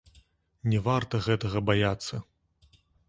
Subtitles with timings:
[0.71, 2.21] Не варта гэтага баяцца.